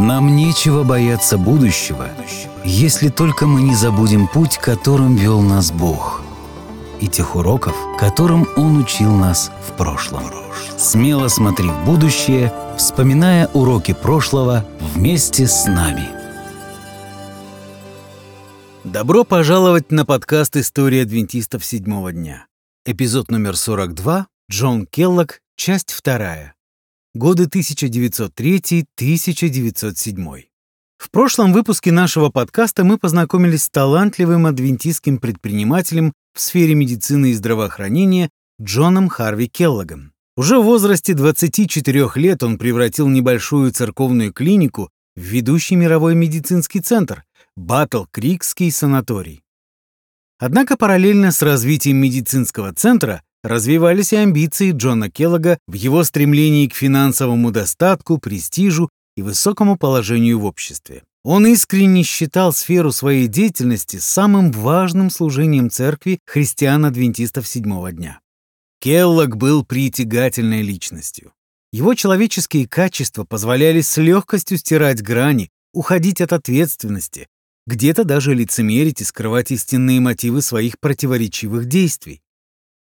[0.00, 2.08] Нам нечего бояться будущего,
[2.64, 6.22] если только мы не забудем путь, которым вел нас Бог,
[7.02, 10.22] и тех уроков, которым Он учил нас в прошлом.
[10.78, 16.08] Смело смотри в будущее, вспоминая уроки прошлого вместе с нами.
[18.84, 22.46] Добро пожаловать на подкаст «История адвентистов седьмого дня».
[22.86, 26.54] Эпизод номер 42, Джон Келлок, часть вторая.
[27.12, 30.44] Годы 1903-1907.
[30.96, 37.34] В прошлом выпуске нашего подкаста мы познакомились с талантливым адвентистским предпринимателем в сфере медицины и
[37.34, 38.30] здравоохранения
[38.62, 40.12] Джоном Харви Келлогом.
[40.36, 47.24] Уже в возрасте 24 лет он превратил небольшую церковную клинику в ведущий мировой медицинский центр–
[47.56, 49.42] Батл-Крикский санаторий.
[50.38, 56.74] Однако параллельно с развитием медицинского центра развивались и амбиции Джона Келлога в его стремлении к
[56.74, 61.02] финансовому достатку, престижу и высокому положению в обществе.
[61.22, 68.20] Он искренне считал сферу своей деятельности самым важным служением церкви христиан-адвентистов седьмого дня.
[68.80, 71.32] Келлог был притягательной личностью.
[71.72, 77.28] Его человеческие качества позволяли с легкостью стирать грани, уходить от ответственности,
[77.66, 82.22] где-то даже лицемерить и скрывать истинные мотивы своих противоречивых действий.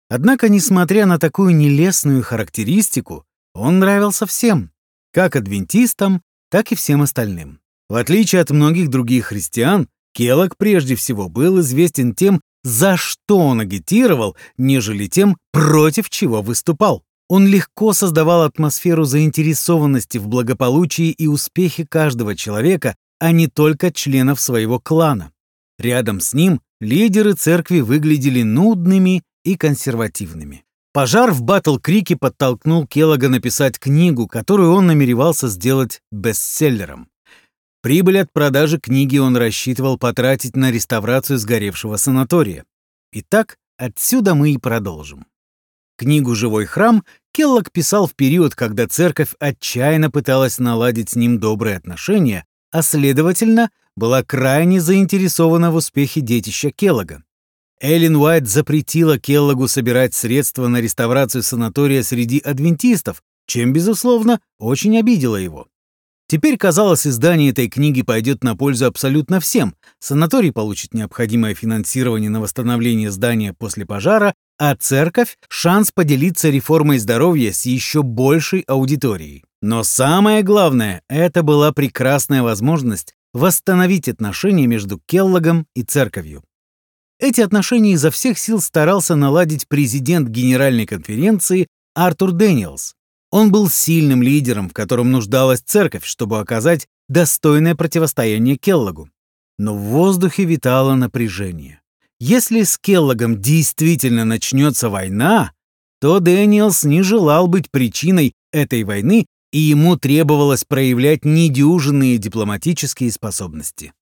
[0.10, 4.72] Однако, несмотря на такую нелестную характеристику, он нравился всем,
[5.14, 7.60] как адвентистам, так и всем остальным.
[7.90, 13.60] В отличие от многих других христиан, Келлог прежде всего был известен тем, за что он
[13.60, 17.04] агитировал, нежели тем, против чего выступал.
[17.28, 24.42] Он легко создавал атмосферу заинтересованности в благополучии и успехе каждого человека, а не только членов
[24.42, 25.32] своего клана.
[25.78, 30.64] Рядом с ним лидеры церкви выглядели нудными и консервативными.
[30.92, 37.10] Пожар в Батл-Крике подтолкнул Келлога написать книгу, которую он намеревался сделать бестселлером.
[37.82, 42.66] Прибыль от продажи книги он рассчитывал потратить на реставрацию сгоревшего санатория.
[43.14, 45.26] Итак, отсюда мы и продолжим.
[45.98, 51.78] Книгу «Живой храм» Келлог писал в период, когда церковь отчаянно пыталась наладить с ним добрые
[51.78, 57.24] отношения, а, следовательно, была крайне заинтересована в успехе детища Келлога.
[57.82, 65.38] Эллен Уайт запретила Келлогу собирать средства на реставрацию санатория среди адвентистов, чем, безусловно, очень обидела
[65.38, 65.68] его.
[66.28, 69.76] Теперь, казалось, издание этой книги пойдет на пользу абсолютно всем.
[70.00, 77.52] Санаторий получит необходимое финансирование на восстановление здания после пожара, а церковь— шанс поделиться реформой здоровья
[77.52, 79.44] с еще большей аудиторией.
[79.62, 86.44] Но самое главное, это была прекрасная возможность восстановить отношения между Келлогом и церковью.
[87.20, 92.96] Эти отношения изо всех сил старался наладить президент Генеральной конференции Артур Дэниелс.
[93.32, 99.10] Он был сильным лидером, в котором нуждалась церковь, чтобы оказать достойное противостояние Келлогу.
[99.58, 101.82] Но в воздухе витало напряжение.
[102.22, 105.52] Если с Келлогом действительно начнется война,
[106.00, 113.94] то Дэниелс не желал быть причиной этой войны, и ему требовалось проявлять недюжинные дипломатические способности.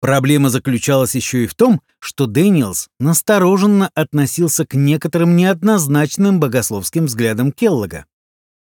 [0.00, 7.50] Проблема заключалась еще и в том, что Дэниелс настороженно относился к некоторым неоднозначным богословским взглядам
[7.50, 8.06] Келлога.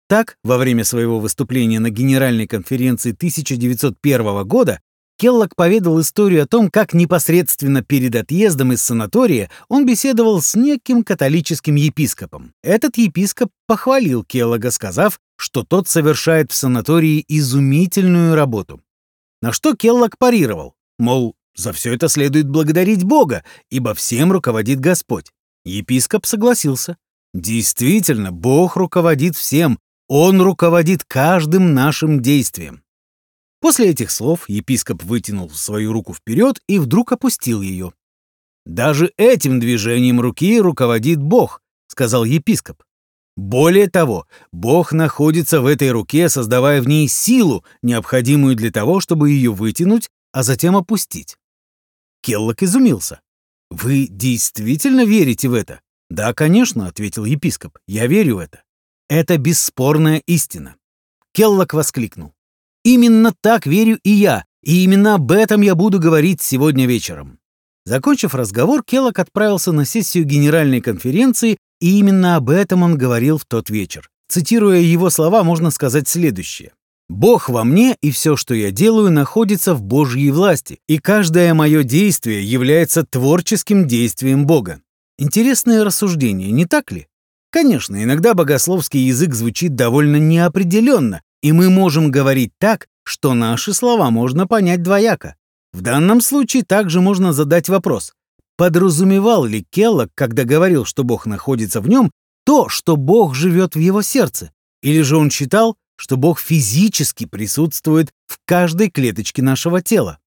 [0.07, 4.79] Так, во время своего выступления на Генеральной конференции 1901 года
[5.19, 11.03] Келлог поведал историю о том, как непосредственно перед отъездом из санатория он беседовал с неким
[11.03, 12.53] католическим епископом.
[12.63, 18.81] Этот епископ похвалил Келлога, сказав, что тот совершает в санатории изумительную работу.
[19.41, 20.73] На что Келлог парировал.
[20.99, 25.31] Мол, за все это следует благодарить Бога, ибо всем руководит Господь.
[25.65, 26.97] Епископ согласился.
[27.33, 32.83] Действительно, Бог руководит всем, Он руководит каждым нашим действием.
[33.61, 37.93] После этих слов епископ вытянул свою руку вперед и вдруг опустил ее.
[38.65, 42.83] «Даже этим движением руки руководит Бог»,— сказал епископ.
[43.35, 49.29] Более того, Бог находится в этой руке, создавая в ней силу, необходимую для того, чтобы
[49.29, 51.37] ее вытянуть а затем опустить.
[52.21, 53.21] Келлок изумился.
[53.69, 58.63] «Вы действительно верите в это?» «Да, конечно»,— ответил епископ,— «я верю в это.
[59.07, 60.75] Это бесспорная истина».
[61.33, 62.33] Келлок воскликнул.
[62.83, 67.39] «Именно так верю и я, и именно об этом я буду говорить сегодня вечером».
[67.85, 73.45] Закончив разговор, Келлок отправился на сессию Генеральной конференции, и именно об этом он говорил в
[73.45, 74.09] тот вечер.
[74.27, 76.73] Цитируя его слова, можно сказать следующее.
[77.09, 81.83] Бог во мне, и все, что я делаю, находится в Божьей власти, и каждое мое
[81.83, 84.79] действие является творческим действием Бога.
[85.17, 87.07] Интересное рассуждение, не так ли?
[87.51, 94.11] Конечно, иногда богословский язык звучит довольно неопределенно, и мы можем говорить так, что наши слова
[94.11, 95.35] можно понять двояко.
[95.73, 98.13] В данном случае также можно задать вопрос,
[98.55, 102.11] подразумевал ли Келлог, когда говорил, что Бог находится в нем,
[102.45, 104.51] то, что Бог живет в его сердце?
[104.83, 110.17] Или же он считал, что Бог физически присутствует в каждой клеточке нашего тела?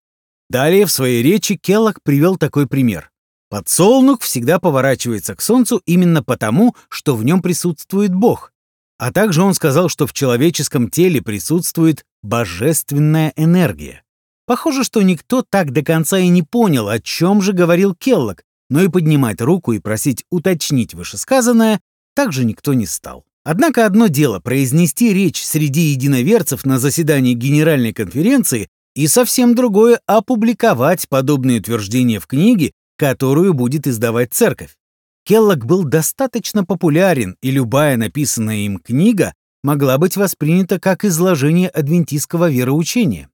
[0.51, 3.11] Далее в своей речи Келлог привел такой пример.
[3.49, 8.53] Подсолнух всегда поворачивается к Солнцу именно потому, что в нем присутствует Бог.
[8.99, 14.03] А также он сказал, что в человеческом теле присутствует божественная энергия.
[14.45, 18.83] Похоже, что никто так до конца и не понял, о чем же говорил Келлог, но
[18.83, 21.81] и поднимать руку и просить уточнить вышесказанное
[22.15, 23.25] также никто не стал.
[23.44, 31.09] Однако одно дело произнести речь среди единоверцев на заседании Генеральной конференции и совсем другое— опубликовать
[31.09, 34.77] подобные утверждения в книге, которую будет издавать церковь.
[35.25, 42.50] Келлог был достаточно популярен, и любая написанная им книга могла быть воспринята как изложение адвентистского
[42.50, 43.29] вероучения.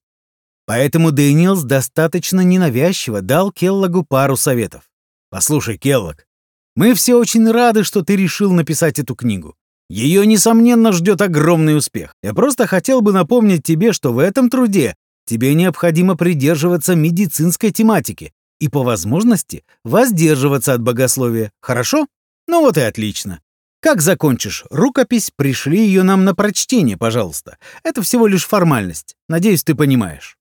[0.66, 4.82] Поэтому Дэниелс достаточно ненавязчиво дал Келлогу пару советов.
[5.31, 6.26] «Послушай, Келлог,
[6.76, 9.56] мы все очень рады, что ты решил написать эту книгу.
[9.88, 12.14] Ее, несомненно, ждет огромный успех.
[12.23, 14.94] Я просто хотел бы напомнить тебе, что в этом труде
[15.26, 21.52] тебе необходимо придерживаться медицинской тематики и, по возможности, воздерживаться от богословия.
[21.61, 22.06] Хорошо?
[22.46, 23.40] Ну вот и отлично.
[23.81, 27.58] Как закончишь рукопись, пришли ее нам на прочтение, пожалуйста.
[27.85, 29.14] Это всего лишь формальность.
[29.29, 30.37] Надеюсь, ты понимаешь.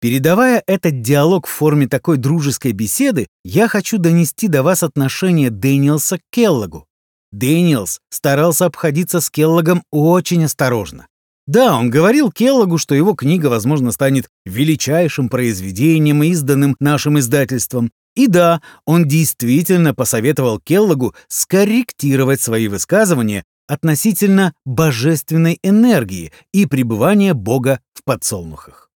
[0.00, 6.18] Передавая этот диалог в форме такой дружеской беседы, я хочу донести до вас отношение Дэниелса
[6.18, 6.86] к Келлогу.
[7.34, 11.08] Дэниелс старался обходиться с Келлогом очень осторожно.
[11.46, 17.90] Да, он говорил Келлогу, что его книга, возможно, станет величайшим произведением, изданным нашим издательством.
[18.14, 27.80] И да, он действительно посоветовал Келлогу скорректировать свои высказывания относительно божественной энергии и пребывания Бога
[27.94, 28.90] в подсолнухах.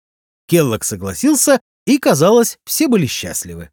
[0.47, 3.71] Келлог согласился, и, казалось, все были счастливы.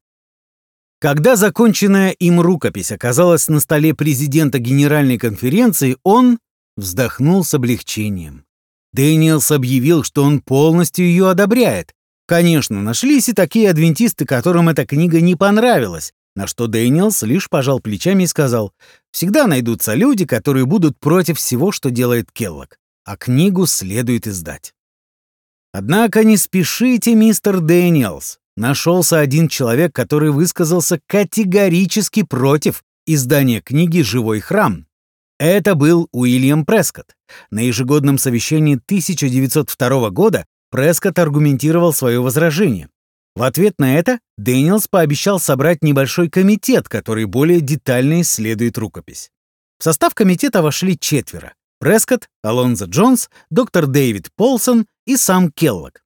[1.03, 6.39] Когда законченная им рукопись оказалась на столе президента Генеральной конференции, он
[6.77, 8.45] вздохнул с облегчением.
[8.93, 11.93] Дэниелс объявил, что он полностью ее одобряет.
[12.25, 17.81] Конечно, нашлись и такие адвентисты, которым эта книга не понравилась, на что Дэниелс лишь пожал
[17.81, 18.71] плечами и сказал,
[19.11, 24.73] «Всегда найдутся люди, которые будут против всего, что делает Келлог, а книгу следует издать».
[25.73, 28.39] Однако не спешите, мистер Дэниелс.
[28.55, 34.85] Нашелся один человек, который высказался категорически против издания книги «Живой храм».
[35.39, 37.15] Это был Уильям Прескотт.
[37.49, 42.89] На ежегодном совещании 1902 года Прескотт аргументировал свое возражение.
[43.35, 49.31] В ответ на это Дэниелс пообещал собрать небольшой комитет, который более детально исследует рукопись.
[49.79, 51.53] В состав комитета вошли четверо.
[51.79, 56.03] Прескотт, Алонзо Джонс, доктор Дэвид Полсон и сам Келлог.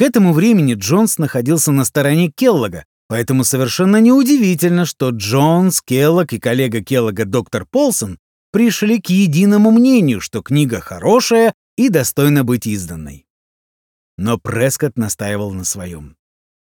[0.00, 6.38] К этому времени Джонс находился на стороне Келлога, поэтому совершенно неудивительно, что Джонс, Келлог и
[6.38, 8.18] коллега Келлога доктор Полсон
[8.50, 13.26] пришли к единому мнению, что книга хорошая и достойна быть изданной.
[14.16, 16.16] Но Прескотт настаивал на своем.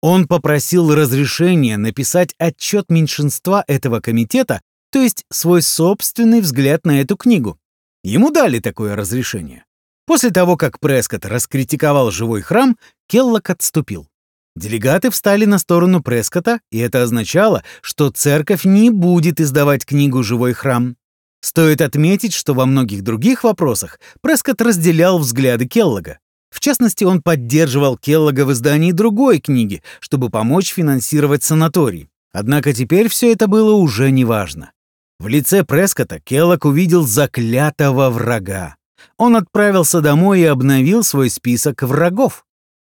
[0.04, 7.18] Он попросил разрешения написать отчет меньшинства этого комитета, то есть свой собственный взгляд на эту
[7.18, 7.58] книгу.
[8.04, 9.66] Ему дали такое разрешение.
[10.06, 12.78] После того, как Прескотт раскритиковал живой храм,
[13.08, 14.08] Келлок отступил.
[14.56, 20.54] Делегаты встали на сторону Прескота, и это означало, что церковь не будет издавать книгу «Живой
[20.54, 20.96] храм».
[21.42, 26.20] Стоит отметить, что во многих других вопросах Прескотт разделял взгляды Келлога.
[26.52, 32.10] В частности, он поддерживал Келлога в издании другой книги, чтобы помочь финансировать санаторий.
[32.32, 34.72] Однако теперь все это было уже неважно.
[35.20, 38.76] В лице Прескота Келлог увидел заклятого врага
[39.18, 42.46] он отправился домой и обновил свой список врагов.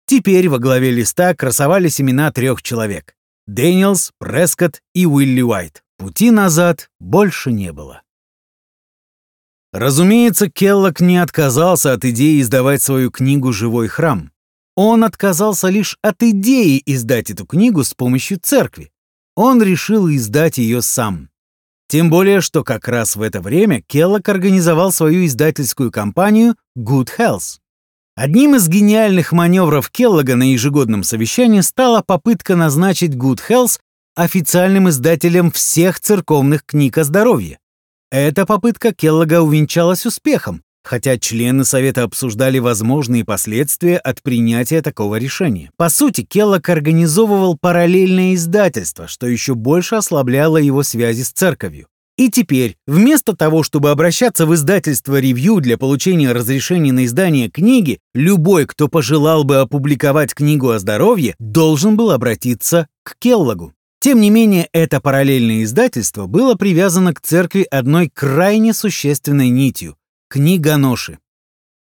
[0.07, 3.14] Теперь во главе листа красовались имена трех человек—
[3.47, 5.83] Дэниелс, Прескотт и Уилли Уайт.
[5.99, 8.02] Пути назад больше не было.
[9.73, 14.33] Разумеется, Келлок не отказался от идеи издавать свою книгу «Живой храм».
[14.75, 18.90] Он отказался лишь от идеи издать эту книгу с помощью церкви.
[19.37, 21.29] Он решил издать ее сам.
[21.90, 27.59] Тем более, что как раз в это время Келлок организовал свою издательскую компанию Good Health.
[28.14, 33.80] Одним из гениальных маневров Келлога на ежегодном совещании стала попытка назначить Good Health
[34.14, 37.59] официальным издателем всех церковных книг о здоровье.
[38.12, 45.71] Эта попытка Келлога увенчалась успехом, хотя члены Совета обсуждали возможные последствия от принятия такого решения.
[45.77, 51.87] По сути, Келлок организовывал параллельное издательство, что еще больше ослабляло его связи с церковью.
[52.21, 57.99] И теперь, вместо того, чтобы обращаться в издательство «Ревью» для получения разрешения на издание книги,
[58.15, 63.73] любой, кто пожелал бы опубликовать книгу о здоровье, должен был обратиться к Келлогу.
[64.01, 69.97] Тем не менее, это параллельное издательство было привязано к церкви одной крайне существенной нитью—
[70.31, 71.19] книгоноши.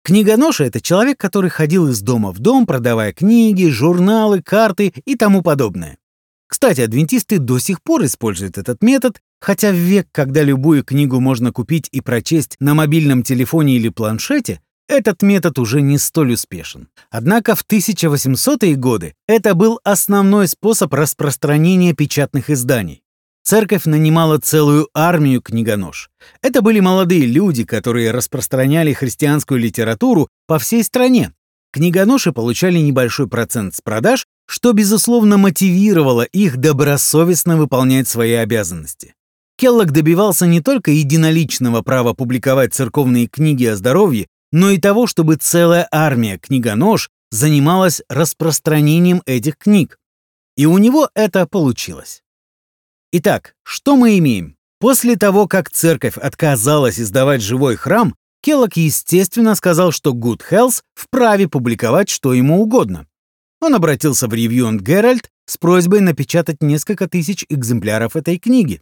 [0.04, 5.44] Книгоноша— это человек, который ходил из дома в дом, продавая книги, журналы, карты и тому
[5.44, 6.00] подобное.
[6.48, 11.52] Кстати, адвентисты до сих пор используют этот метод, хотя в век, когда любую книгу можно
[11.52, 16.88] купить и прочесть на мобильном телефоне или планшете, этот метод уже не столь успешен.
[17.12, 23.04] Однако в 1800-е годы это был основной способ распространения печатных изданий.
[23.44, 26.10] Церковь нанимала целую армию книгонож.
[26.42, 31.34] Это были молодые люди, которые распространяли христианскую литературу по всей стране.
[31.72, 39.14] Книгоноши получали небольшой процент с продаж, что, безусловно, мотивировало их добросовестно выполнять свои обязанности.
[39.58, 45.36] Келлог добивался не только единоличного права публиковать церковные книги о здоровье, но и того, чтобы
[45.36, 49.98] целая армия книгонож занималась распространением этих книг.
[50.56, 52.24] И у него это получилось.
[53.12, 54.56] Итак, что мы имеем?
[54.80, 61.48] После того, как церковь отказалась издавать живой храм, Келлог, естественно, сказал, что Good Health вправе
[61.48, 63.08] публиковать что ему угодно.
[63.62, 68.82] Он обратился в Review and Herald с просьбой напечатать несколько тысяч экземпляров этой книги.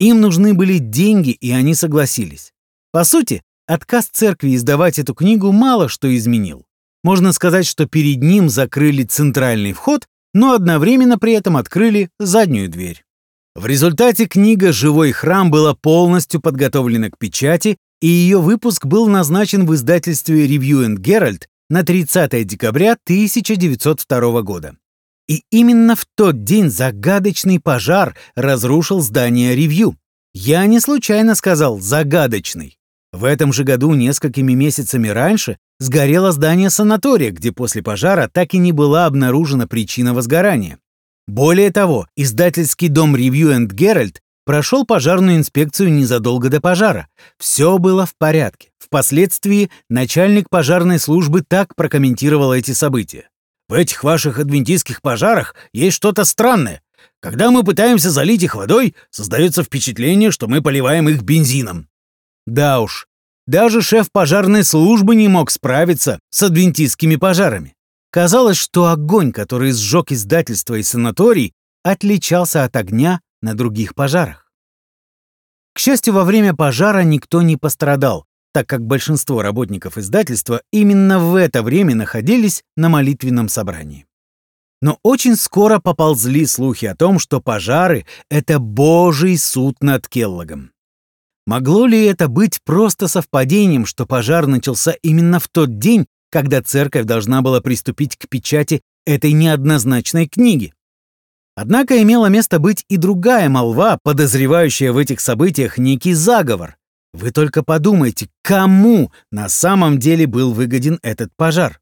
[0.00, 2.52] Им нужны были деньги, и они согласились.
[2.90, 6.64] По сути, отказ церкви издавать эту книгу мало что изменил.
[7.04, 13.04] Можно сказать, что перед ним закрыли центральный вход, но одновременно при этом открыли заднюю дверь.
[13.54, 19.66] В результате книга «Живой храм» была полностью подготовлена к печати, и ее выпуск был назначен
[19.66, 24.76] в издательстве Review and Herald на 30 декабря 1902 года.
[25.28, 29.96] И именно в тот день загадочный пожар разрушил здание Ревью.
[30.32, 32.78] Я не случайно сказал «загадочный».
[33.12, 38.58] В этом же году, несколькими месяцами раньше, сгорело здание санатория, где после пожара так и
[38.58, 40.78] не была обнаружена причина возгорания.
[41.26, 47.08] Более того, издательский дом Review and Herald прошел пожарную инспекцию незадолго до пожара.
[47.38, 48.70] Все было в порядке.
[48.78, 53.28] Впоследствии начальник пожарной службы так прокомментировал эти события.
[53.68, 56.82] В этих ваших адвентистских пожарах есть что-то странное.
[57.20, 61.88] Когда мы пытаемся залить их водой, создается впечатление, что мы поливаем их бензином.
[62.46, 63.06] Да уж,
[63.46, 67.74] даже шеф пожарной службы не мог справиться с адвентистскими пожарами.
[68.12, 74.52] Казалось, что огонь, который сжег издательство и санаторий, отличался от огня на других пожарах.
[75.74, 81.34] К счастью, во время пожара никто не пострадал, так как большинство работников издательства именно в
[81.34, 84.04] это время находились на молитвенном собрании.
[84.82, 90.72] Но очень скоро поползли слухи о том, что пожары— это божий суд над Келлогом.
[91.46, 97.04] Могло ли это быть просто совпадением, что пожар начался именно в тот день, когда церковь
[97.04, 100.72] должна была приступить к печати этой неоднозначной книги?
[101.54, 106.78] Однако имела место быть и другая молва, подозревающая в этих событиях некий заговор.
[107.12, 111.78] Вы только подумайте, кому на самом деле был выгоден этот пожар.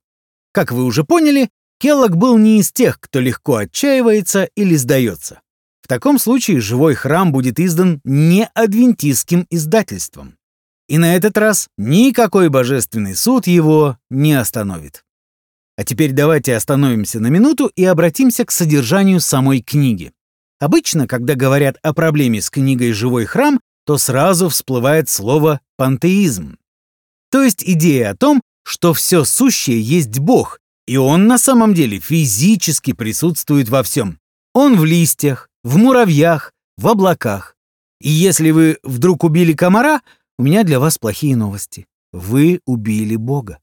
[0.52, 5.40] Как вы уже поняли, Келлог был не из тех, кто легко отчаивается или сдается.
[5.82, 10.36] В таком случае живой храм будет издан не адвентистским издательством.
[10.90, 15.04] И на этот раз никакой божественный суд его не остановит.
[15.76, 20.12] А теперь давайте остановимся на минуту и обратимся к содержанию самой книги.
[20.58, 26.58] Обычно, когда говорят о проблеме с книгой «Живой храм», то сразу всплывает слово «пантеизм».
[27.30, 32.00] То есть идея о том, что все сущее есть Бог, и Он на самом деле
[32.00, 34.18] физически присутствует во всем.
[34.54, 37.54] Он в листьях, в муравьях, в облаках.
[38.00, 40.00] И если вы вдруг убили комара,
[40.40, 41.86] у меня для вас плохие новости.
[42.12, 43.58] Вы убили Бога.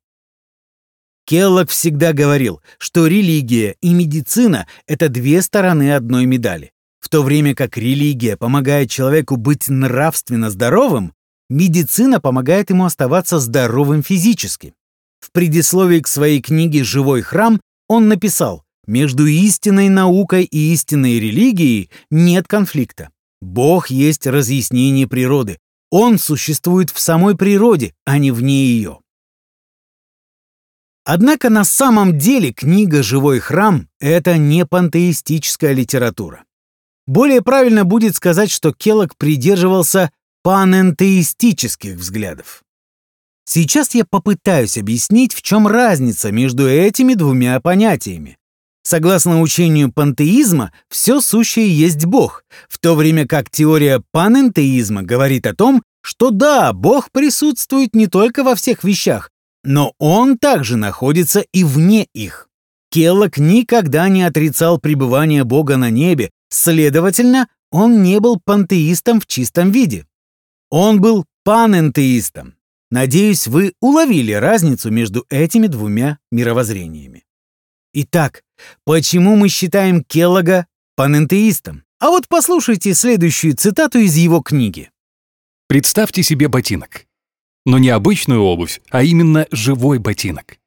[1.25, 6.71] Келлог всегда говорил, что религия и медицина— это две стороны одной медали.
[6.99, 11.13] В то время как религия помогает человеку быть нравственно здоровым,
[11.49, 14.75] медицина помогает ему оставаться здоровым физически.
[15.19, 21.89] В предисловии к своей книге «Живой храм» он написал «Между истинной наукой и истинной религией
[22.11, 23.09] нет конфликта.
[23.41, 25.57] Бог есть разъяснение природы.
[25.89, 28.99] Он существует в самой природе, а не вне ее».
[31.03, 36.43] Однако на самом деле книга «Живой храм»— это не пантеистическая литература.
[37.05, 40.11] Более правильно будет сказать, что Келлог придерживался
[40.43, 42.63] панентеистических взглядов.
[43.45, 48.37] Сейчас я попытаюсь объяснить, в чем разница между этими двумя понятиями.
[48.89, 55.53] Согласно учению пантеизма, все сущее есть Бог, в то время как теория панентеизма говорит о
[55.53, 59.29] том, что да, Бог присутствует не только во всех вещах,
[59.65, 62.47] но Он также находится и вне их.
[62.89, 69.69] Келлок никогда не отрицал пребывание Бога на небе, следовательно, он не был пантеистом в чистом
[69.69, 70.05] виде.
[70.69, 72.55] Он был панентеистом.
[72.89, 77.25] Надеюсь, вы уловили разницу между этими двумя мировоззрениями.
[77.93, 78.43] Итак,
[78.85, 81.83] почему мы считаем Келлога панентеистом?
[81.99, 84.91] А вот послушайте следующую цитату из его книги.
[85.67, 87.05] Представьте себе ботинок.
[87.65, 90.57] Но не обычную обувь, а именно живой ботинок.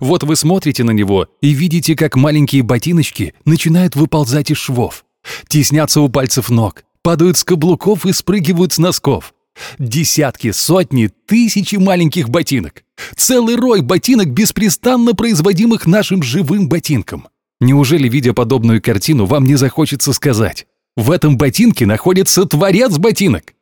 [0.00, 5.04] Вот вы смотрите на него и видите, как маленькие ботиночки начинают выползать из швов,
[5.48, 9.34] теснятся у пальцев ног, падают с каблуков и спрыгивают с носков.
[9.78, 12.84] Десятки, сотни, тысячи маленьких ботинок.
[13.16, 17.28] Целый рой ботинок, беспрестанно производимых нашим живым ботинком.
[17.60, 23.54] Неужели, видя подобную картину, вам не захочется сказать «В этом ботинке находится творец ботинок»?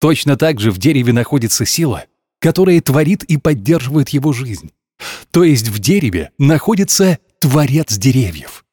[0.00, 2.04] Точно так же в дереве находится сила,
[2.38, 4.70] которая творит и поддерживает его жизнь.
[5.30, 8.64] То есть в дереве находится творец деревьев.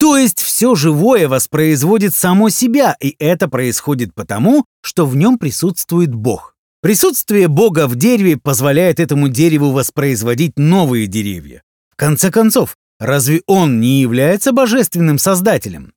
[0.00, 6.14] То есть все живое воспроизводит само себя, и это происходит потому, что в нем присутствует
[6.14, 6.56] Бог.
[6.80, 11.62] Присутствие Бога в дереве позволяет этому дереву воспроизводить новые деревья.
[11.92, 15.92] В конце концов, разве он не является божественным создателем?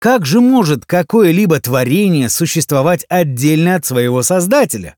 [0.00, 4.96] Как же может какое-либо творение существовать отдельно от своего создателя?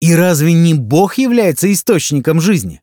[0.00, 2.82] И разве не Бог является источником жизни?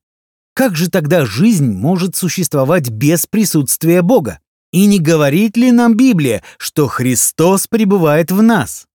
[0.53, 4.39] Как же тогда жизнь может существовать без присутствия Бога?
[4.73, 8.87] И не говорит ли нам Библия, что Христос пребывает в нас?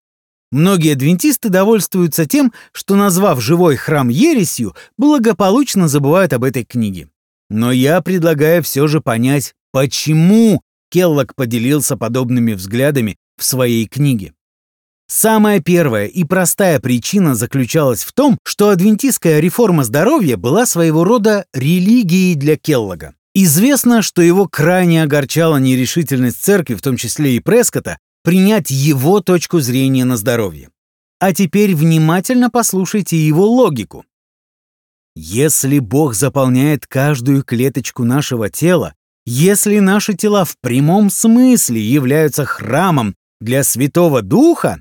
[0.50, 7.08] Многие адвентисты довольствуются тем, что, назвав живой храм ересью, благополучно забывают об этой книге.
[7.48, 14.34] Но я предлагаю все же понять, почему Келлок поделился подобными взглядами в своей книге.
[15.06, 21.46] Самая первая и простая причина заключалась в том, что адвентистская реформа здоровья была своего рода
[21.54, 23.14] религией для Келлога.
[23.34, 29.60] Известно, что его крайне огорчала нерешительность церкви, в том числе и Прескота, принять его точку
[29.60, 30.70] зрения на здоровье.
[31.20, 34.04] А теперь внимательно послушайте его логику.
[35.14, 38.94] Если Бог заполняет каждую клеточку нашего тела,
[39.26, 44.80] если наши тела в прямом смысле являются храмом для Святого Духа,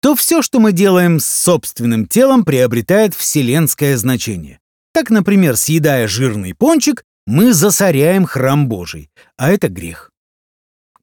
[0.00, 4.60] то все, что мы делаем с собственным телом, приобретает вселенское значение.
[4.92, 10.10] Так, например, съедая жирный пончик, мы засоряем храм Божий, а это грех.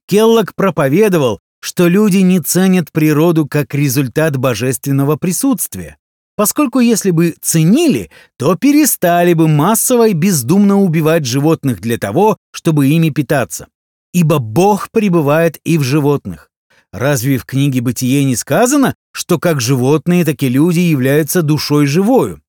[0.08, 5.98] Келлог проповедовал, что люди не ценят природу как результат божественного присутствия,
[6.36, 12.88] поскольку если бы ценили, то перестали бы массово и бездумно убивать животных для того, чтобы
[12.88, 13.68] ими питаться.
[14.14, 16.50] Ибо Бог пребывает и в животных.
[16.92, 22.42] Разве в книге «Бытие» не сказано, что как животные, так и люди являются душой живою?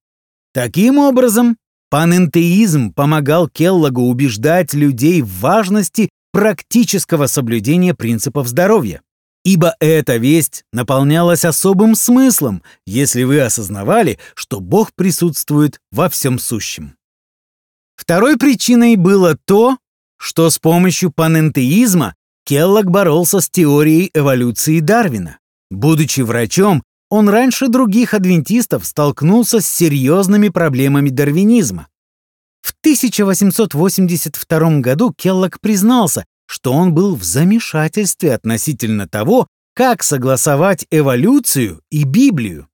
[0.54, 1.59] Таким образом,
[1.90, 9.03] Панентеизм помогал Келлогу убеждать людей в важности практического соблюдения принципов здоровья.
[9.44, 16.94] Ибо эта весть наполнялась особым смыслом, если вы осознавали, что Бог присутствует во всем сущем.
[17.96, 19.76] Второй причиной было то,
[20.16, 25.38] что с помощью панентеизма Келлог боролся с теорией эволюции Дарвина.
[25.70, 31.88] Будучи врачом, он раньше других адвентистов столкнулся с серьезными проблемами дарвинизма.
[32.62, 41.80] В 1882 году Келлог признался, что он был в замешательстве относительно того, как согласовать эволюцию
[41.90, 42.68] и Библию.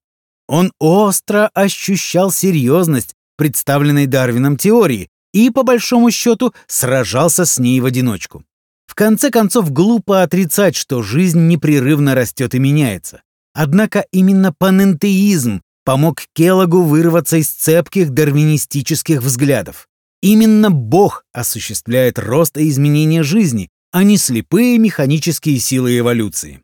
[0.47, 7.85] Он остро ощущал серьезность представленной Дарвином теории и, по большому счету, сражался с ней в
[7.85, 8.43] одиночку.
[8.87, 13.21] В конце концов, глупо отрицать, что жизнь непрерывно растет и меняется.
[13.59, 19.87] Однако именно панентеизм помог Келлогу вырваться из цепких дарвинистических взглядов.
[20.21, 26.61] Именно Бог осуществляет рост и изменение жизни, а не слепые механические силы эволюции.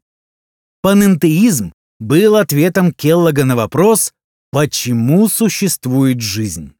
[0.84, 4.12] Панентеизм был ответом Келлога на вопрос
[4.51, 6.73] «Почему существует жизнь?».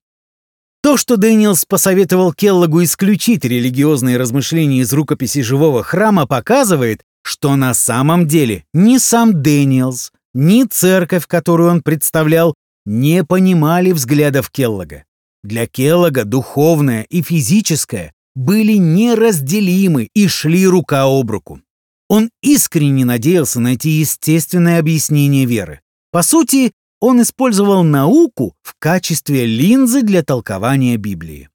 [0.84, 7.74] То, что Дэниелс посоветовал Келлогу исключить религиозные размышления из рукописи живого храма, показывает, что на
[7.74, 12.54] самом деле ни сам Дэниелс, ни церковь, которую он представлял,
[12.86, 15.06] не понимали взглядов Келлога.
[15.44, 21.62] Для Келлога духовное и физическое были неразделимы и шли рука об руку.
[22.10, 25.82] Он искренне надеялся найти естественное объяснение веры.
[26.12, 31.50] По сути, он использовал науку в качестве линзы для толкования Библии.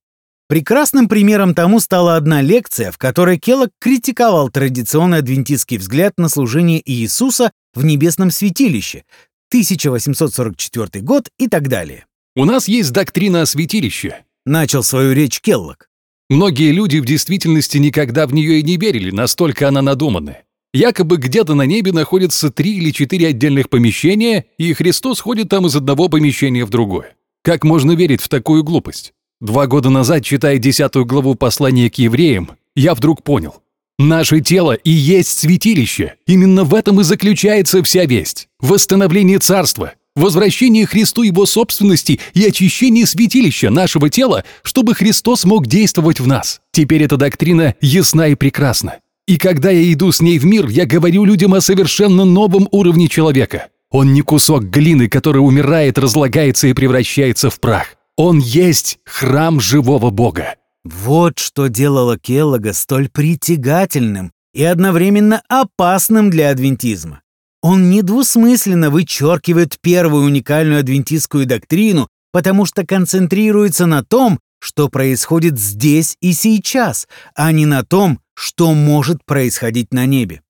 [0.49, 6.81] Прекрасным примером тому стала одна лекция, в которой Келлог критиковал традиционный адвентистский взгляд на служение
[6.91, 9.05] Иисуса в небесном святилище,
[9.51, 12.07] 1844 год и так далее.
[12.35, 15.91] «У нас есть доктрина о святилище»,— начал свою речь Келлог.
[16.31, 20.45] «Многие люди в действительности никогда в нее и не верили, настолько она надуманная.
[20.73, 25.77] Якобы где-то на небе находятся три или четыре отдельных помещения, и Христос ходит там из
[25.77, 27.17] одного помещения в другое.
[27.43, 29.13] Как можно верить в такую глупость?
[29.40, 33.62] Два года назад, читая десятую главу послания к евреям, я вдруг понял.
[33.96, 36.14] Наше тело и есть святилище.
[36.27, 38.48] Именно в этом и заключается вся весть.
[38.59, 46.18] Восстановление царства, возвращение Христу его собственности и очищение святилища нашего тела, чтобы Христос мог действовать
[46.18, 46.61] в нас.
[46.72, 48.98] Теперь эта доктрина ясна и прекрасна.
[49.29, 53.07] И когда я иду с ней в мир, я говорю людям о совершенно новом уровне
[53.09, 53.68] человека.
[53.90, 57.94] Он не кусок глины, который умирает, разлагается и превращается в прах.
[58.19, 60.57] Он есть храм живого Бога.
[60.83, 67.23] Вот что делало Келлога столь притягательным и одновременно опасным для адвентизма.
[67.63, 76.17] Он недвусмысленно вычеркивает первую уникальную адвентистскую доктрину, потому что концентрируется на том, что происходит здесь
[76.21, 80.43] и сейчас, а не на том, что может происходить на небе.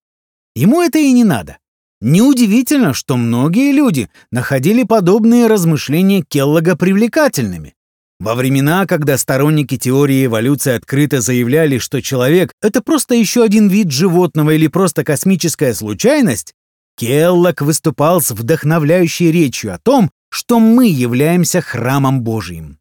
[0.55, 1.59] Ему это и не надо.
[2.01, 7.75] Неудивительно, что многие люди находили подобные размышления Келлога привлекательными.
[8.21, 13.91] Во времена, когда сторонники теории эволюции открыто заявляли, что человек— это просто еще один вид
[13.91, 16.55] животного или просто космическая случайность,
[16.97, 22.79] Келлог выступал с вдохновляющей речью о том, что мы являемся храмом Божиим.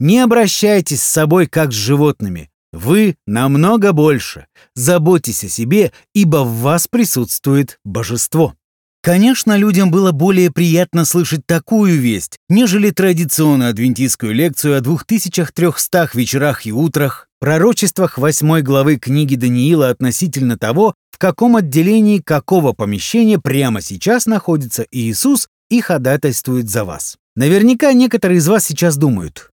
[0.00, 2.50] Не обращайтесь с собой как с животными.
[2.72, 4.46] Вы намного больше.
[4.74, 8.54] Заботьтесь о себе, ибо в вас присутствует божество.
[9.02, 16.66] Конечно, людям было более приятно слышать такую весть, нежели традиционную адвентистскую лекцию о 2300 вечерах
[16.66, 23.82] и утрах, пророчествах 8 главы книги Даниила относительно того, в каком отделении какого помещения прямо
[23.82, 27.16] сейчас находится Иисус и ходатайствует за вас.
[27.34, 29.50] Наверняка некоторые из вас сейчас думают,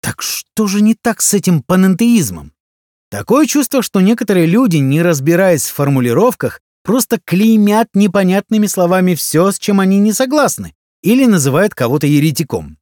[0.00, 2.52] так что же не так с этим панентеизмом?
[3.10, 9.58] Такое чувство, что некоторые люди, не разбираясь в формулировках, просто клеймят непонятными словами все, с
[9.58, 12.76] чем они не согласны, или называют кого-то еретиком.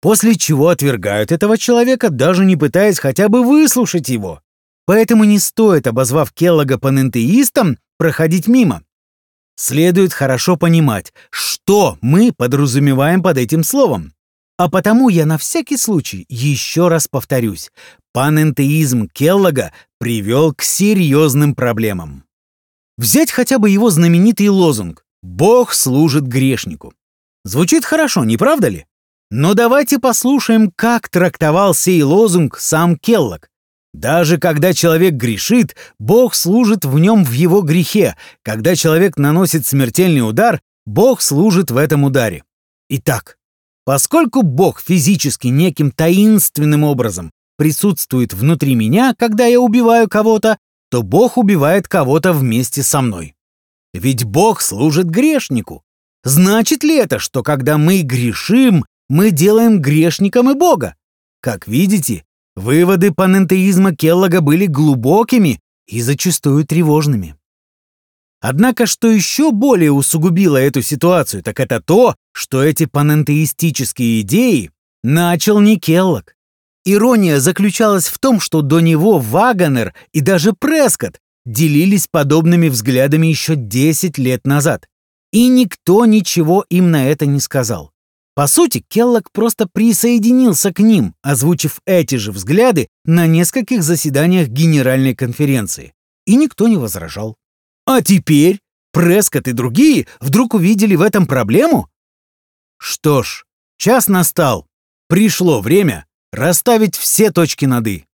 [0.00, 4.40] После чего отвергают этого человека, даже не пытаясь хотя бы выслушать его.
[4.86, 8.82] Поэтому не стоит, обозвав Келлога панентеистом, проходить мимо.
[9.56, 14.12] Следует хорошо понимать, что мы подразумеваем под этим словом.
[14.56, 17.70] А потому я на всякий случай еще раз повторюсь.
[18.14, 22.22] Панентеизм Келлога привел к серьезным проблемам.
[22.96, 26.94] Взять хотя бы его знаменитый лозунг «Бог служит грешнику».
[27.42, 28.86] Звучит хорошо, не правда ли?
[29.32, 33.50] Но давайте послушаем, как трактовал сей лозунг сам Келлог.
[33.92, 38.16] Даже когда человек грешит, Бог служит в нем в его грехе.
[38.44, 42.44] Когда человек наносит смертельный удар, Бог служит в этом ударе.
[42.88, 43.38] Итак,
[43.84, 50.58] Поскольку Бог физически неким таинственным образом присутствует внутри меня, когда я убиваю кого-то,
[50.90, 53.34] то Бог убивает кого-то вместе со мной.
[53.92, 55.82] Ведь Бог служит грешнику.
[56.24, 60.96] Значит ли это, что когда мы грешим, мы делаем грешником и Бога?
[61.40, 62.24] Как видите,
[62.56, 67.36] выводы панентеизма Келлога были глубокими и зачастую тревожными.
[68.40, 74.70] Однако, что еще более усугубило эту ситуацию, так это то, что эти панентеистические идеи
[75.02, 76.34] начал не Келлог.
[76.84, 83.56] Ирония заключалась в том, что до него Вагонер и даже Прескотт делились подобными взглядами еще
[83.56, 84.88] 10 лет назад.
[85.32, 87.92] И никто ничего им на это не сказал.
[88.34, 95.14] По сути, Келлог просто присоединился к ним, озвучив эти же взгляды на нескольких заседаниях Генеральной
[95.14, 95.94] конференции.
[96.26, 97.36] И никто не возражал.
[97.86, 98.60] А теперь
[98.92, 101.88] Прескотт и другие вдруг увидели в этом проблему?
[102.78, 103.44] Что ж,
[103.76, 104.66] час настал.
[105.08, 108.04] Пришло время расставить все точки над «и».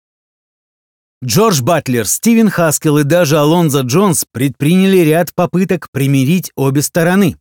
[1.22, 7.36] Джордж Батлер, Стивен Хаскел и даже Алонзо Джонс предприняли ряд попыток примирить обе стороны.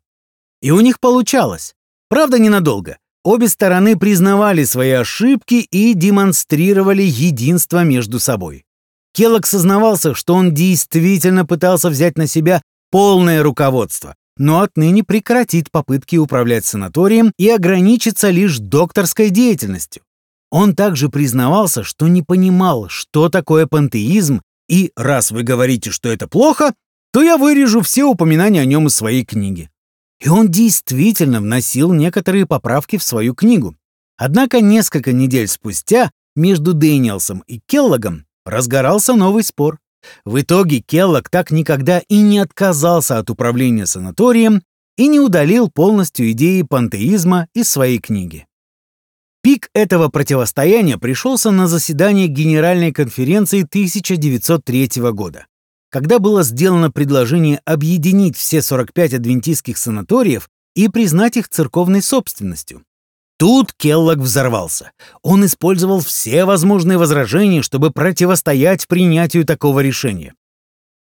[0.61, 1.75] И у них получалось.
[2.09, 2.97] Правда, ненадолго.
[3.23, 8.65] Обе стороны признавали свои ошибки и демонстрировали единство между собой.
[9.13, 12.61] Келлог сознавался, что он действительно пытался взять на себя
[12.91, 20.03] полное руководство, но отныне прекратит попытки управлять санаторием и ограничится лишь докторской деятельностью.
[20.51, 26.27] Он также признавался, что не понимал, что такое пантеизм, и раз вы говорите, что это
[26.27, 26.73] плохо,
[27.11, 29.69] то я вырежу все упоминания о нем из своей книги.
[30.19, 33.75] И он действительно вносил некоторые поправки в свою книгу.
[34.17, 39.79] Однако несколько недель спустя между Дэниелсом и Келлогом разгорался новый спор.
[40.25, 44.61] В итоге Келлог так никогда и не отказался от управления санаторием
[44.97, 48.45] и не удалил полностью идеи пантеизма из своей книги.
[49.41, 55.47] Пик этого противостояния пришелся на заседание Генеральной конференции 1903 года,
[55.89, 62.83] когда было сделано предложение объединить все 45 адвентистских санаториев и признать их церковной собственностью.
[63.37, 64.91] Тут Келлог взорвался.
[65.21, 70.33] Он использовал все возможные возражения, чтобы противостоять принятию такого решения.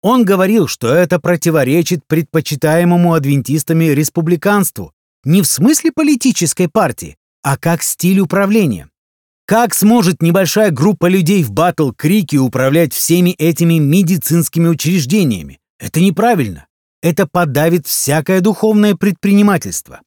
[0.03, 7.83] Он говорил, что это противоречит предпочитаемому адвентистами республиканству, не в смысле политической партии, а как
[7.83, 8.89] стиль управления.
[9.45, 15.59] Как сможет небольшая группа людей в батл-крике управлять всеми этими медицинскими учреждениями?
[15.79, 16.67] Это неправильно.
[17.01, 20.01] Это подавит всякое духовное предпринимательство.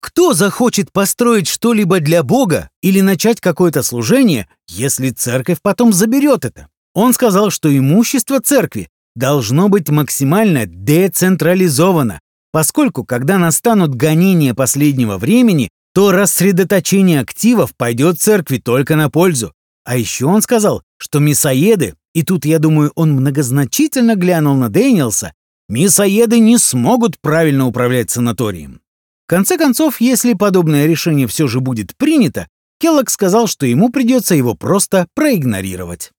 [0.00, 6.68] Кто захочет построить что-либо для Бога или начать какое-то служение, если церковь потом заберет это?
[6.94, 12.20] Он сказал, что имущество церкви должно быть максимально децентрализовано,
[12.52, 19.54] поскольку когда настанут гонения последнего времени, то рассредоточение активов пойдет церкви только на пользу.
[19.82, 25.32] А еще он сказал, что мясоеды, и тут, я думаю, он многозначительно глянул на Дэниелса,
[25.70, 28.82] мясоеды не смогут правильно управлять санаторием.
[29.24, 32.46] В конце концов, если подобное решение все же будет принято,
[32.78, 36.12] Келлог сказал, что ему придется его просто проигнорировать.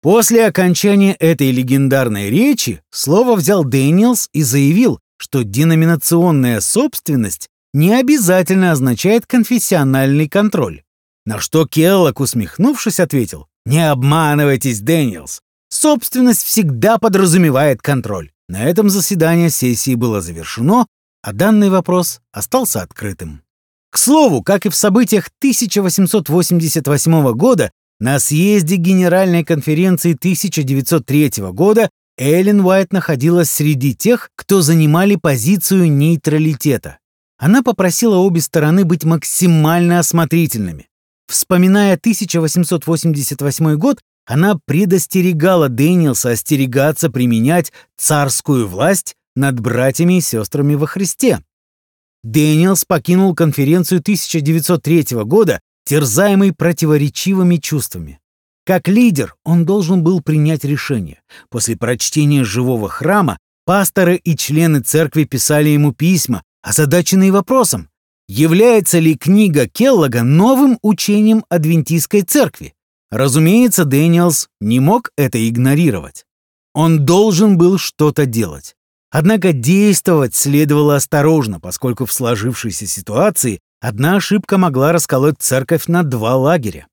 [0.00, 8.72] После окончания этой легендарной речи слово взял Дэниелс и заявил, что деноминационная собственность не обязательно
[8.72, 10.82] означает конфессиональный контроль.
[11.24, 15.40] На что Келлог, усмехнувшись, ответил, «Не обманывайтесь, Дэниелс.
[15.70, 18.32] Собственность всегда подразумевает контроль».
[18.48, 20.86] На этом заседание сессии было завершено,
[21.22, 23.42] а данный вопрос остался открытым.
[23.90, 32.60] К слову, как и в событиях 1888 года, на съезде Генеральной конференции 1903 года Эллен
[32.60, 36.98] Уайт находилась среди тех, кто занимали позицию нейтралитета.
[37.38, 40.88] Она попросила обе стороны быть максимально осмотрительными.
[41.28, 50.86] Вспоминая 1888 год, она предостерегала Дэниелса остерегаться применять царскую власть над братьями и сестрами во
[50.86, 51.40] Христе.
[52.24, 58.18] Дэниелс покинул конференцию 1903 года, терзаемый противоречивыми чувствами.
[58.66, 61.22] Как лидер он должен был принять решение.
[61.48, 67.88] После прочтения живого храма пасторы и члены церкви писали ему письма, озадаченные вопросом,
[68.28, 72.74] является ли книга Келлога новым учением адвентистской церкви.
[73.10, 76.24] Разумеется, Дэниелс не мог это игнорировать.
[76.74, 78.76] Он должен был что-то делать.
[79.10, 86.36] Однако действовать следовало осторожно, поскольку в сложившейся ситуации одна ошибка могла расколоть церковь на два
[86.36, 86.86] лагеря.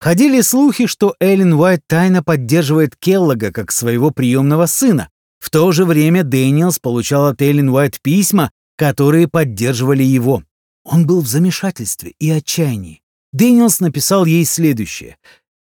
[0.00, 5.08] Ходили слухи, что Эллен Уайт тайно поддерживает Келлога как своего приемного сына.
[5.38, 8.52] В то же время Дэниелс получал от Эллен Уайт письма,
[8.82, 10.42] которые поддерживали его.
[10.82, 13.00] Он был в замешательстве и отчаянии.
[13.32, 15.18] Дэниелс написал ей следующее.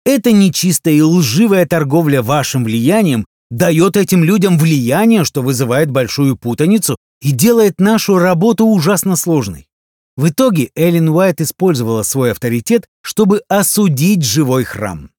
[0.04, 6.96] «Это нечистая и лживая торговля вашим влиянием дает этим людям влияние, что вызывает большую путаницу
[7.22, 9.68] и делает нашу работу ужасно сложной».
[10.16, 15.12] В итоге Эллен Уайт использовала свой авторитет, чтобы осудить живой храм.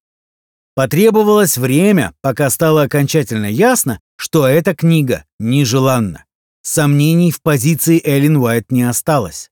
[0.74, 6.25] Потребовалось время, пока стало окончательно ясно, что эта книга нежеланна.
[6.68, 9.52] Сомнений в позиции Эллен Уайт не осталось.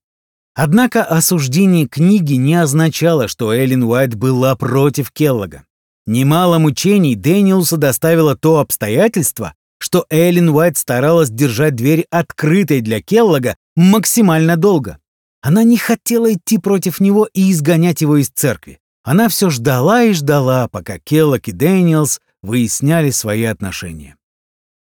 [0.55, 5.63] Однако осуждение книги не означало, что Эллен Уайт была против Келлога.
[6.07, 13.57] Немало мучений Дэниелса доставило то обстоятельство, что Эллен Уайт старалась держать дверь открытой для Келлога
[13.75, 14.97] максимально долго.
[15.43, 18.79] Она не хотела идти против него и изгонять его из церкви.
[19.03, 24.17] Она все ждала и ждала, пока Келлог и Дэниелс выясняли свои отношения.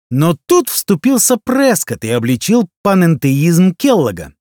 [0.10, 4.34] Но тут вступился Прескотт и обличил панентеизм Келлога.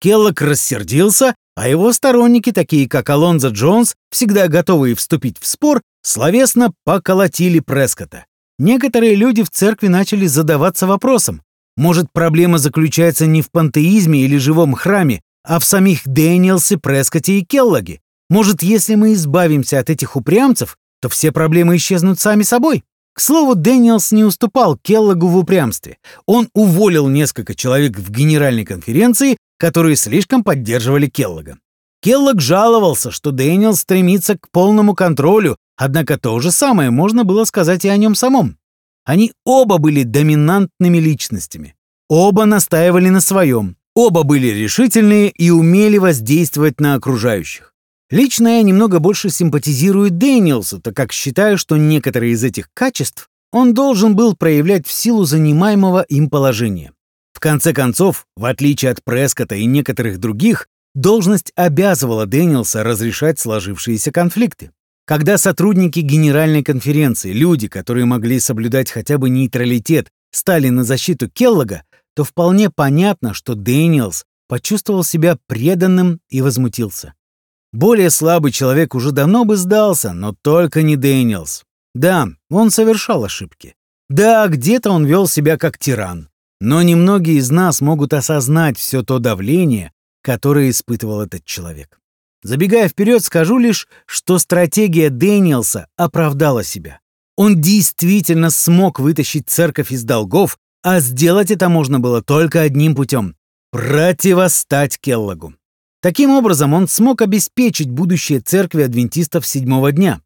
[0.00, 6.72] Келлог рассердился, а его сторонники, такие как Алонзо Джонс, всегда готовые вступить в спор, словесно
[6.84, 8.26] поколотили Прескотта.
[8.58, 11.42] Некоторые люди в церкви начали задаваться вопросом,
[11.78, 17.44] может, проблема заключается не в пантеизме или живом храме, а в самих Дэниелсе, Прескотте и
[17.44, 18.00] Келлоге?
[18.28, 22.82] Может, если мы избавимся от этих упрямцев, то все проблемы исчезнут сами собой?
[23.18, 25.98] К слову, Дэниелс не уступал Келлогу в упрямстве.
[26.24, 31.58] Он уволил несколько человек в генеральной конференции, которые слишком поддерживали Келлога.
[32.00, 37.84] Келлог жаловался, что Дэниелс стремится к полному контролю, однако то же самое можно было сказать
[37.84, 38.56] и о нем самом.
[39.04, 41.74] Они оба были доминантными личностями.
[42.08, 43.74] Оба настаивали на своем.
[43.96, 47.74] Оба были решительные и умели воздействовать на окружающих.
[48.10, 53.74] Лично я немного больше симпатизирую Дэниелсу, так как считаю, что некоторые из этих качеств он
[53.74, 56.92] должен был проявлять в силу занимаемого им положения.
[57.34, 64.10] В конце концов, в отличие от Прескота и некоторых других, должность обязывала Дэниелса разрешать сложившиеся
[64.10, 64.70] конфликты.
[65.06, 71.82] Когда сотрудники Генеральной конференции, люди, которые могли соблюдать хотя бы нейтралитет, стали на защиту Келлога,
[72.14, 77.14] то вполне понятно, что Дэниелс почувствовал себя преданным и возмутился.
[77.72, 81.64] Более слабый человек уже давно бы сдался, но только не Дэниелс.
[81.94, 83.74] Да, он совершал ошибки.
[84.08, 86.30] Да, где-то он вел себя как тиран.
[86.60, 92.00] Но немногие из нас могут осознать все то давление, которое испытывал этот человек.
[92.42, 97.00] Забегая вперед, скажу лишь, что стратегия Дэниелса оправдала себя.
[97.36, 103.36] Он действительно смог вытащить церковь из долгов, а сделать это можно было только одним путем—
[103.70, 105.54] противостать Келлогу.
[106.00, 110.22] Таким образом, он смог обеспечить будущее церкви адвентистов седьмого дня.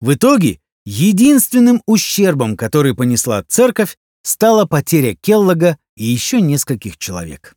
[0.00, 7.54] В итоге, единственным ущербом, который понесла церковь, стала потеря Келлога и еще нескольких человек.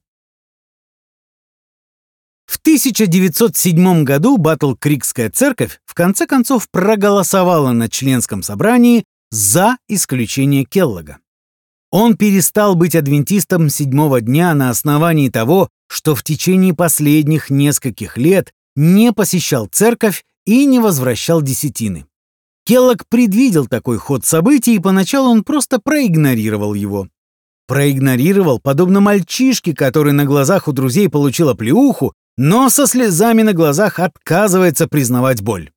[2.45, 11.19] В 1907 году Батл-Крикская церковь в конце концов проголосовала на членском собрании за исключение Келлога.
[11.91, 18.51] Он перестал быть адвентистом седьмого дня на основании того, что в течение последних нескольких лет
[18.75, 22.05] не посещал церковь и не возвращал десятины.
[22.65, 27.07] Келлог предвидел такой ход событий, и поначалу он просто проигнорировал его.
[27.65, 33.99] Проигнорировал, подобно мальчишке, который на глазах у друзей получил оплеуху, но со слезами на глазах
[33.99, 35.71] отказывается признавать боль.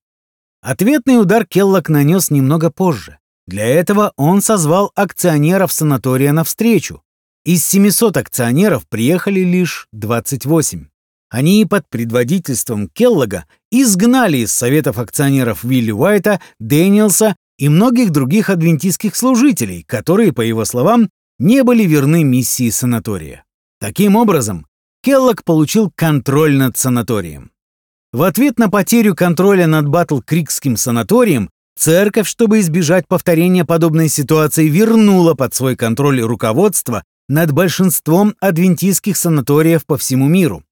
[0.62, 3.19] Ответный удар Келлог нанес немного позже.
[3.50, 7.02] Для этого он созвал акционеров санатория на встречу.
[7.44, 10.86] Из 700 акционеров приехали лишь 28.
[11.30, 19.16] Они под предводительством Келлога изгнали из советов акционеров Вилли Уайта, Дэниелса и многих других адвентистских
[19.16, 21.10] служителей, которые, по его словам,
[21.40, 23.42] не были верны миссии санатория.
[23.80, 24.64] Таким образом,
[25.02, 27.50] Келлог получил контроль над санаторием.
[28.12, 35.34] В ответ на потерю контроля над Батл-Крикским санаторием церковь, чтобы избежать повторения подобной ситуации, вернула
[35.34, 40.62] под свой контроль руководство над большинством адвентистских санаториев по всему миру.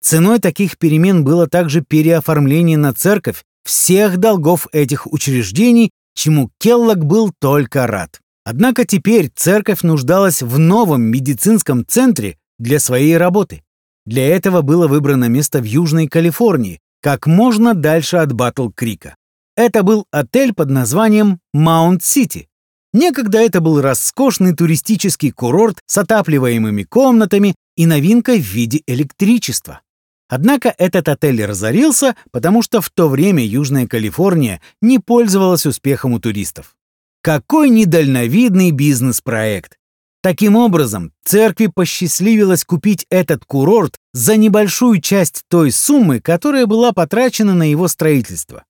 [0.00, 7.32] Ценой таких перемен было также переоформление на церковь всех долгов этих учреждений, чему Келлог был
[7.38, 8.20] только рад.
[8.44, 13.62] Однако теперь церковь нуждалась в новом медицинском центре для своей работы.
[14.04, 19.14] Для этого было выбрано место в Южной Калифорнии, как можно дальше от Батл-Крика.
[19.56, 22.48] Это был отель под названием Маунд-Сити,
[22.94, 29.80] Некогда это был роскошный туристический курорт с отапливаемыми комнатами и новинкой в виде электричества.
[30.28, 36.20] Однако этот отель разорился, потому что в то время Южная Калифорния не пользовалась успехом у
[36.20, 36.76] туристов.
[37.20, 39.76] Какой недальновидный бизнес-проект!
[40.22, 47.54] Таким образом, церкви посчастливилось купить этот курорт за небольшую часть той суммы, которая была потрачена
[47.54, 48.64] на его строительство.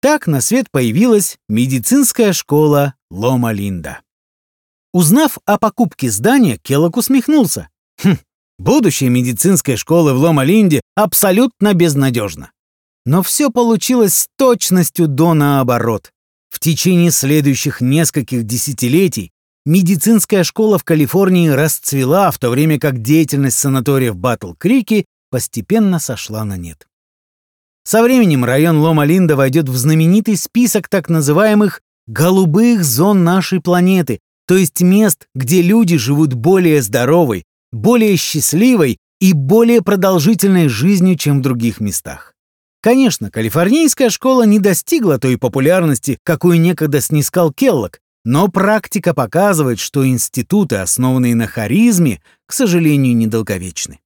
[0.00, 4.00] Так на свет появилась медицинская школа Лома-Линда.
[4.92, 7.68] Узнав о покупке здания, Келлок усмехнулся.
[8.02, 8.16] Хм,
[8.58, 12.52] будущее медицинской школы в Лома-Линде абсолютно безнадежно.
[13.04, 16.12] Но все получилось с точностью до наоборот.
[16.48, 19.32] В течение следующих нескольких десятилетий
[19.64, 26.44] медицинская школа в Калифорнии расцвела, в то время как деятельность санатория в Батл-Крике постепенно сошла
[26.44, 26.86] на нет.
[27.86, 34.18] Со временем район Лома-Линда войдет в знаменитый список так называемых голубых зон нашей планеты,
[34.48, 41.38] то есть мест, где люди живут более здоровой, более счастливой и более продолжительной жизнью, чем
[41.38, 42.34] в других местах.
[42.82, 50.04] Конечно, калифорнийская школа не достигла той популярности, какую некогда снискал Келлог, но практика показывает, что
[50.04, 54.00] институты, основанные на харизме, к сожалению, недолговечны.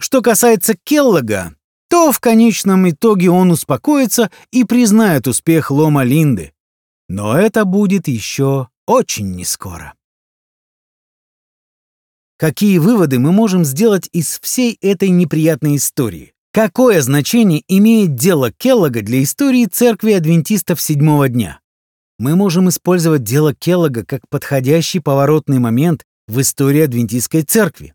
[0.00, 1.52] Что касается Келлога,
[1.88, 6.52] то в конечном итоге он успокоится и признает успех Лома Линды,
[7.08, 9.94] но это будет еще очень нескоро.
[12.38, 16.34] Какие выводы мы можем сделать из всей этой неприятной истории?
[16.52, 21.60] Какое значение имеет дело Келлога для истории церкви адвентистов седьмого дня?
[22.18, 27.94] Мы можем использовать дело Келлога как подходящий поворотный момент в истории адвентистской церкви.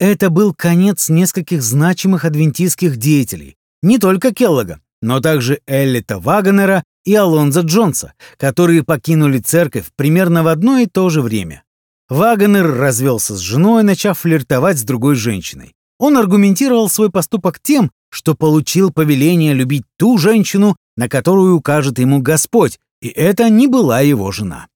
[0.00, 7.14] Это был конец нескольких значимых адвентистских деятелей, не только Келлога, но также Эллита Вагонера и
[7.14, 11.64] Алонзо Джонса, которые покинули церковь примерно в одно и то же время.
[12.08, 15.74] Вагонер развелся с женой, начав флиртовать с другой женщиной.
[15.98, 22.22] Он аргументировал свой поступок тем, что получил повеление любить ту женщину, на которую укажет ему
[22.22, 24.66] Господь, и это не была его жена.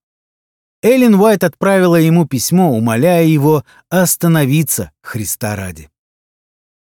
[0.85, 5.89] Эллен Уайт отправила ему письмо, умоляя его остановиться Христа ради.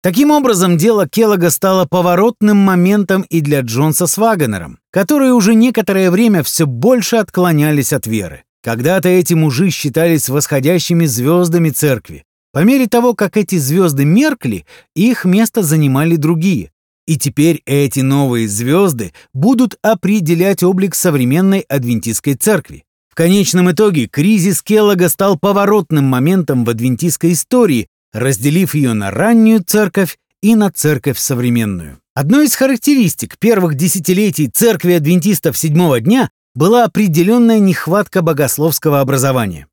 [0.03, 6.11] Таким образом, дело Келлога стало поворотным моментом и для Джонса с Вагонером, которые уже некоторое
[6.11, 8.45] время все больше отклонялись от веры.
[8.63, 12.25] Когда-то эти мужи считались восходящими звездами церкви.
[12.53, 14.65] По мере того, как эти звезды меркли,
[14.97, 16.73] их место занимали другие.
[17.07, 22.85] И теперь эти новые звезды будут определять облик современной адвентистской церкви.
[23.11, 29.65] В конечном итоге кризис Келлога стал поворотным моментом в адвентистской истории, разделив ее на раннюю
[29.65, 31.99] церковь и на церковь современную.
[32.15, 39.67] Одной из характеристик первых десятилетий церкви адвентистов седьмого дня была определенная нехватка богословского образования.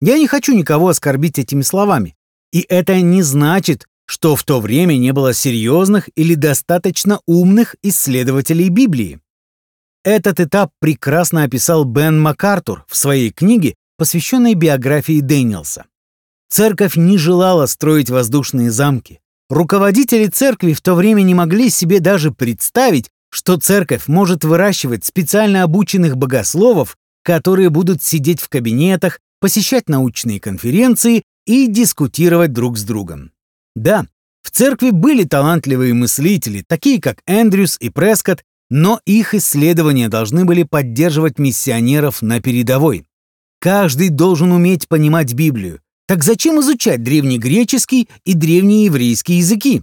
[0.00, 2.14] Я не хочу никого оскорбить этими словами.
[2.52, 8.68] И это не значит, что в то время не было серьезных или достаточно умных исследователей
[8.68, 9.20] Библии.
[10.04, 15.86] Этот этап прекрасно описал Бен МакАртур в своей книге, посвященной биографии Дэниелса.
[16.48, 19.20] Церковь не желала строить воздушные замки.
[19.48, 25.62] Руководители церкви в то время не могли себе даже представить, что церковь может выращивать специально
[25.62, 33.30] обученных богословов, которые будут сидеть в кабинетах, посещать научные конференции и дискутировать друг с другом.
[33.74, 34.06] Да,
[34.42, 38.42] в церкви были талантливые мыслители, такие как Эндрюс и Прескотт,
[38.74, 43.04] но их исследования должны были поддерживать миссионеров на передовой.
[43.60, 49.82] Каждый должен уметь понимать Библию, так зачем изучать древнегреческий и древнееврейский языки?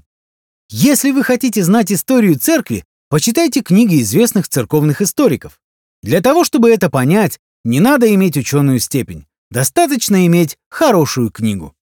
[0.71, 5.61] Если вы хотите знать историю церкви, почитайте книги известных церковных историков.
[6.01, 9.27] Для того, чтобы это понять, не надо иметь ученую степень.
[9.51, 11.75] Достаточно иметь хорошую книгу.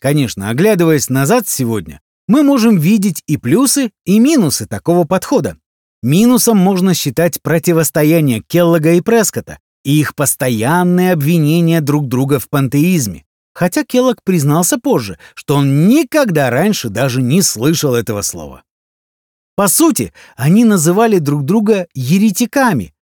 [0.00, 5.58] Конечно, оглядываясь назад сегодня, мы можем видеть и плюсы, и минусы такого подхода.
[6.06, 13.24] Минусом можно считать противостояние Келлога и Прескота и их постоянное обвинение друг друга в пантеизме,
[13.52, 18.62] хотя Келлог признался позже, что он никогда раньше даже не слышал этого слова.
[19.56, 22.94] По сути, они называли друг друга еретиками.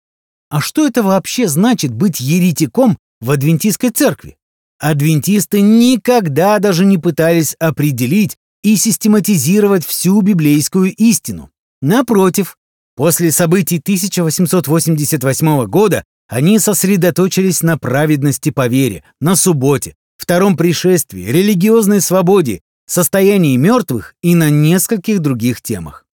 [0.48, 4.38] А что это вообще значит быть еретиком в адвентистской церкви?
[4.78, 11.50] Адвентисты никогда даже не пытались определить и систематизировать всю библейскую истину.
[11.82, 12.56] Напротив,
[12.94, 22.00] после событий 1888 года они сосредоточились на праведности по вере, на субботе, втором пришествии, религиозной
[22.00, 26.04] свободе, состоянии мертвых и на нескольких других темах.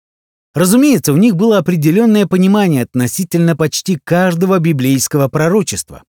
[0.54, 6.02] Разумеется, у них было определенное понимание относительно почти каждого библейского пророчества.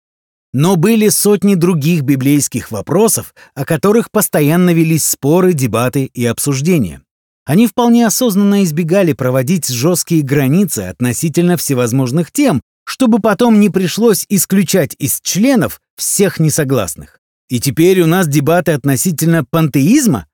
[0.53, 7.03] Но были сотни других библейских вопросов, о которых постоянно велись споры, дебаты и обсуждения.
[7.45, 14.95] Они вполне осознанно избегали проводить жесткие границы относительно всевозможных тем, чтобы потом не пришлось исключать
[14.99, 17.19] из членов всех несогласных.
[17.49, 20.27] И теперь у нас дебаты относительно пантеизма?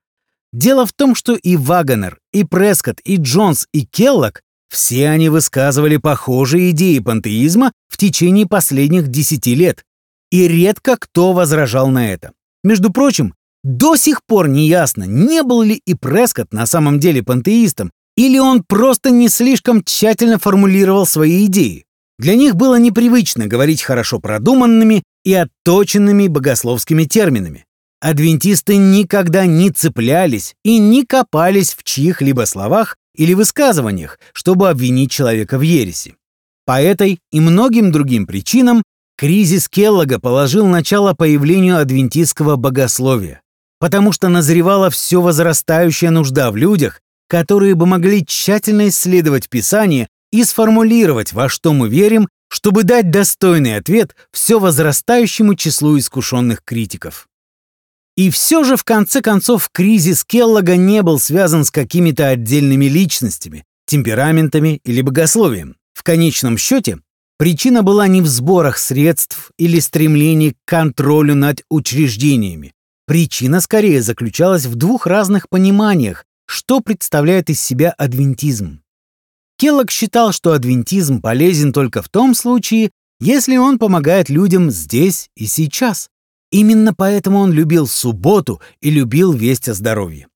[0.53, 5.97] Дело в том, что и Вагонер, и Прескотт, и Джонс, и Келлок все они высказывали
[5.97, 9.83] похожие идеи пантеизма в течение последних десяти лет.
[10.29, 12.33] И редко кто возражал на это.
[12.63, 13.33] Между прочим,
[13.67, 18.39] до сих пор не ясно, не был ли и Прескотт на самом деле пантеистом, или
[18.39, 21.83] он просто не слишком тщательно формулировал свои идеи.
[22.17, 27.65] Для них было непривычно говорить хорошо продуманными и отточенными богословскими терминами.
[27.99, 35.57] Адвентисты никогда не цеплялись и не копались в чьих-либо словах или высказываниях, чтобы обвинить человека
[35.57, 36.15] в ереси.
[36.65, 38.81] По этой и многим другим причинам
[39.17, 43.41] кризис Келлога положил начало появлению адвентистского богословия,
[43.79, 50.43] потому что назревала все возрастающая нужда в людях, которые бы могли тщательно исследовать Писание и
[50.43, 57.27] сформулировать, во что мы верим чтобы дать достойный ответ все возрастающему числу искушенных критиков.
[58.15, 63.63] И все же, в конце концов, кризис Келлога не был связан с какими-то отдельными личностями,
[63.85, 65.75] темпераментами или богословием.
[65.93, 66.99] В конечном счете,
[67.37, 72.73] причина была не в сборах средств или стремлении к контролю над учреждениями.
[73.07, 78.81] Причина скорее заключалась в двух разных пониманиях, что представляет из себя адвентизм.
[79.57, 82.91] Келлог считал, что адвентизм полезен только в том случае,
[83.21, 86.09] если он помогает людям здесь и сейчас.
[86.51, 90.27] Именно поэтому он любил субботу и любил весть о здоровье.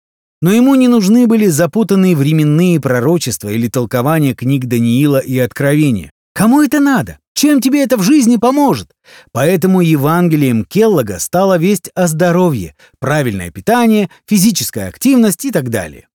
[0.41, 6.09] Но ему не нужны были запутанные временные пророчества или толкования книг Даниила и Откровения.
[6.33, 7.19] Кому это надо?
[7.33, 8.91] Чем тебе это в жизни поможет?
[9.31, 16.07] Поэтому Евангелием Келлога стала весть о здоровье, правильное питание, физическая активность и так далее.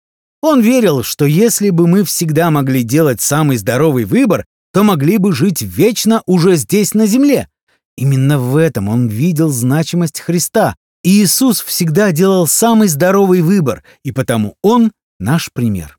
[0.42, 5.32] Он верил, что если бы мы всегда могли делать самый здоровый выбор, то могли бы
[5.32, 7.48] жить вечно уже здесь на земле.
[7.96, 10.76] Именно в этом он видел значимость Христа.
[11.02, 15.98] И Иисус всегда делал самый здоровый выбор, и потому он наш пример.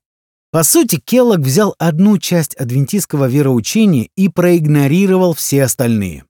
[0.51, 6.23] По сути, Келлог взял одну часть адвентистского вероучения и проигнорировал все остальные.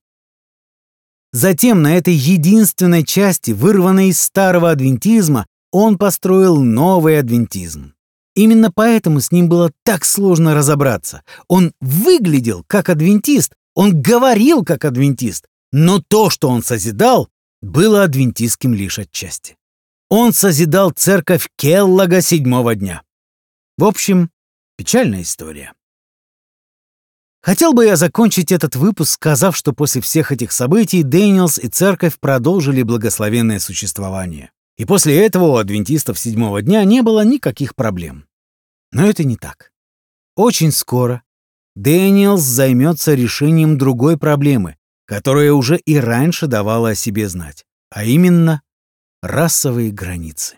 [1.31, 7.93] Затем на этой единственной части, вырванной из старого адвентизма, он построил новый адвентизм.
[8.35, 11.23] Именно поэтому с ним было так сложно разобраться.
[11.47, 17.29] Он выглядел как адвентист, он говорил как адвентист, но то, что он созидал,
[17.61, 19.57] было адвентистским лишь отчасти.
[20.09, 23.01] Он созидал церковь Келлога седьмого дня.
[23.77, 24.31] В общем,
[24.75, 25.73] печальная история.
[27.41, 32.19] Хотел бы я закончить этот выпуск, сказав, что после всех этих событий Дэниелс и церковь
[32.19, 34.51] продолжили благословенное существование.
[34.77, 38.25] И после этого у адвентистов седьмого дня не было никаких проблем.
[38.91, 39.71] Но это не так.
[40.35, 41.21] Очень скоро
[41.75, 48.63] Дэниелс займется решением другой проблемы, которая уже и раньше давала о себе знать, а именно
[49.21, 50.57] расовые границы.